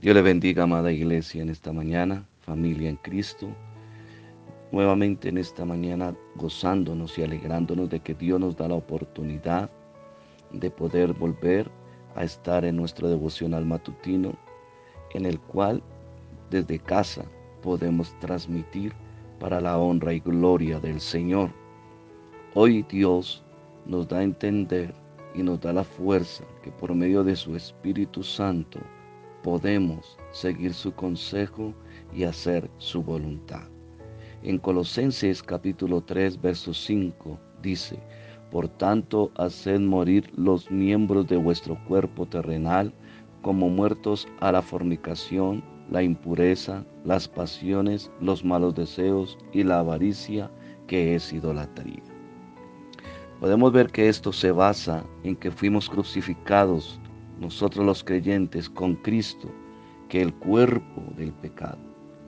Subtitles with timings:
[0.00, 3.48] Dios le bendiga, amada iglesia, en esta mañana, familia en Cristo.
[4.72, 9.68] Nuevamente en esta mañana gozándonos y alegrándonos de que Dios nos da la oportunidad
[10.52, 11.70] de poder volver
[12.16, 14.32] a estar en nuestro devocional matutino,
[15.12, 15.82] en el cual
[16.48, 17.26] desde casa
[17.62, 18.94] podemos transmitir
[19.38, 21.50] para la honra y gloria del Señor.
[22.54, 23.44] Hoy Dios
[23.84, 24.94] nos da a entender
[25.34, 28.80] y nos da la fuerza que por medio de su Espíritu Santo
[29.42, 31.74] podemos seguir su consejo
[32.14, 33.68] y hacer su voluntad.
[34.42, 37.98] En Colosenses capítulo 3, verso 5 dice,
[38.50, 42.92] Por tanto, haced morir los miembros de vuestro cuerpo terrenal
[43.42, 50.50] como muertos a la fornicación, la impureza, las pasiones, los malos deseos y la avaricia,
[50.86, 52.02] que es idolatría.
[53.40, 57.00] Podemos ver que esto se basa en que fuimos crucificados
[57.40, 59.50] nosotros los creyentes con Cristo
[60.08, 61.78] que el cuerpo del pecado.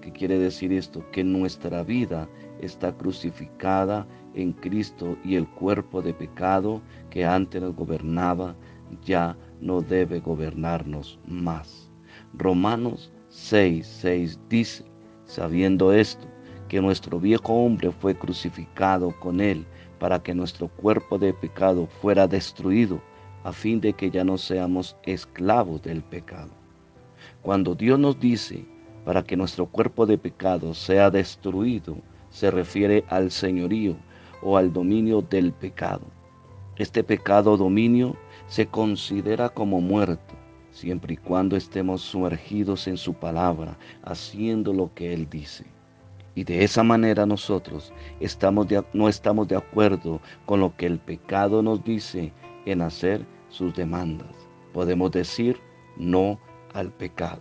[0.00, 1.04] ¿Qué quiere decir esto?
[1.12, 2.28] Que nuestra vida
[2.60, 8.56] está crucificada en Cristo y el cuerpo de pecado que antes nos gobernaba
[9.04, 11.90] ya no debe gobernarnos más.
[12.34, 14.84] Romanos 6, 6 dice,
[15.26, 16.26] sabiendo esto,
[16.68, 19.66] que nuestro viejo hombre fue crucificado con él
[19.98, 23.00] para que nuestro cuerpo de pecado fuera destruido
[23.44, 26.50] a fin de que ya no seamos esclavos del pecado.
[27.42, 28.64] Cuando Dios nos dice
[29.04, 31.96] para que nuestro cuerpo de pecado sea destruido,
[32.30, 33.96] se refiere al señorío
[34.42, 36.06] o al dominio del pecado.
[36.76, 38.16] Este pecado dominio
[38.46, 40.34] se considera como muerto,
[40.70, 45.64] siempre y cuando estemos sumergidos en su palabra, haciendo lo que Él dice.
[46.34, 51.62] Y de esa manera nosotros estamos no estamos de acuerdo con lo que el pecado
[51.62, 52.32] nos dice
[52.64, 54.34] en hacer sus demandas.
[54.72, 55.60] Podemos decir
[55.96, 56.40] no
[56.72, 57.40] al pecado.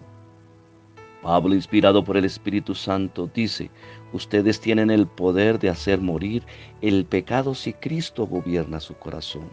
[1.22, 3.70] Pablo, inspirado por el Espíritu Santo, dice,
[4.12, 6.44] ustedes tienen el poder de hacer morir
[6.82, 9.48] el pecado si Cristo gobierna su corazón.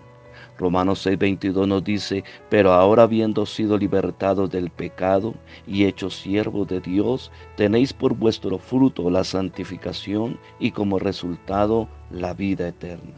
[0.57, 5.35] Romanos 6:22 nos dice, pero ahora habiendo sido libertados del pecado
[5.67, 12.33] y hechos siervos de Dios, tenéis por vuestro fruto la santificación y como resultado la
[12.35, 13.15] vida eterna.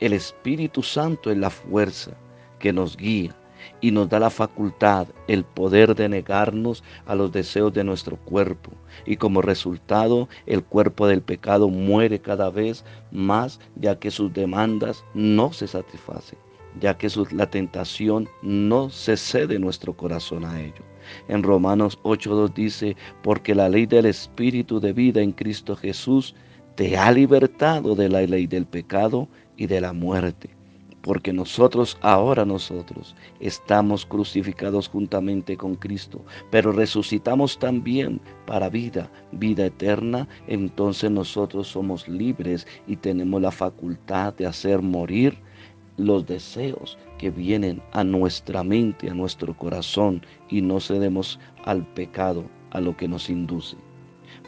[0.00, 2.16] El Espíritu Santo es la fuerza
[2.58, 3.34] que nos guía
[3.80, 8.70] y nos da la facultad, el poder de negarnos a los deseos de nuestro cuerpo.
[9.06, 15.04] Y como resultado, el cuerpo del pecado muere cada vez más, ya que sus demandas
[15.14, 16.38] no se satisfacen,
[16.80, 20.84] ya que la tentación no se cede nuestro corazón a ello.
[21.28, 26.34] En Romanos 8.2 dice, porque la ley del Espíritu de vida en Cristo Jesús
[26.74, 30.57] te ha libertado de la ley del pecado y de la muerte.
[31.02, 39.66] Porque nosotros, ahora nosotros, estamos crucificados juntamente con Cristo, pero resucitamos también para vida, vida
[39.66, 45.38] eterna, entonces nosotros somos libres y tenemos la facultad de hacer morir
[45.98, 52.44] los deseos que vienen a nuestra mente, a nuestro corazón, y no cedemos al pecado,
[52.70, 53.76] a lo que nos induce.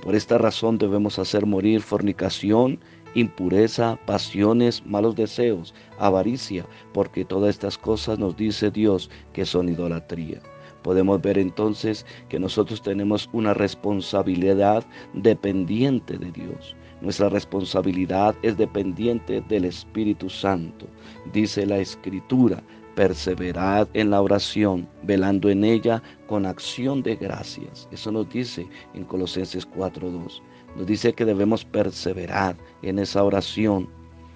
[0.02, 2.80] Por esta razón debemos hacer morir fornicación,
[3.14, 10.40] impureza, pasiones, malos deseos, avaricia, porque todas estas cosas nos dice Dios que son idolatría.
[10.82, 16.74] Podemos ver entonces que nosotros tenemos una responsabilidad dependiente de Dios.
[17.02, 20.86] Nuestra responsabilidad es dependiente del Espíritu Santo.
[21.32, 22.62] Dice la Escritura,
[22.94, 27.88] perseverad en la oración, velando en ella con acción de gracias.
[27.90, 30.40] Eso nos dice en Colosenses 4.2.
[30.76, 33.88] Nos dice que debemos perseverar en esa oración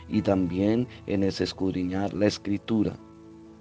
[0.08, 2.96] y también en ese escudriñar la escritura.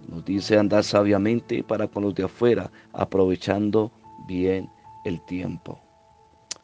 [0.08, 3.92] Nos dice andar sabiamente para con los de afuera, aprovechando
[4.28, 4.70] bien
[5.06, 5.80] el tiempo.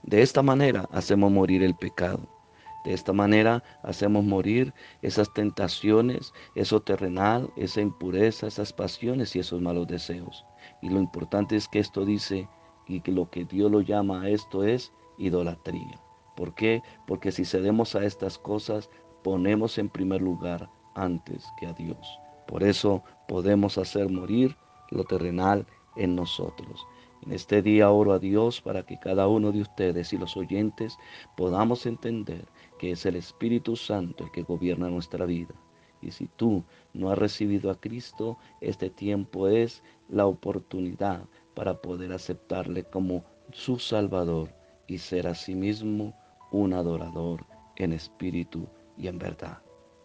[0.03, 2.38] De esta manera hacemos morir el pecado.
[2.83, 9.61] De esta manera hacemos morir esas tentaciones, eso terrenal, esa impureza, esas pasiones y esos
[9.61, 10.45] malos deseos.
[10.81, 12.47] Y lo importante es que esto dice
[12.87, 16.01] y que lo que Dios lo llama a esto es idolatría.
[16.35, 16.81] ¿Por qué?
[17.05, 18.89] Porque si cedemos a estas cosas,
[19.23, 22.19] ponemos en primer lugar antes que a Dios.
[22.47, 24.55] Por eso podemos hacer morir
[24.89, 25.67] lo terrenal
[25.99, 26.87] en nosotros.
[27.21, 30.97] En este día oro a Dios para que cada uno de ustedes y los oyentes
[31.35, 32.45] podamos entender
[32.79, 35.53] que es el Espíritu Santo el que gobierna nuestra vida.
[36.01, 36.63] Y si tú
[36.93, 43.77] no has recibido a Cristo, este tiempo es la oportunidad para poder aceptarle como su
[43.79, 44.49] Salvador
[44.87, 46.15] y ser asimismo
[46.51, 47.45] un adorador
[47.75, 48.65] en espíritu
[48.97, 49.61] y en verdad.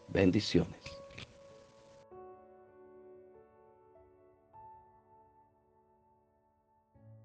[0.09, 1.04] Bendiciones.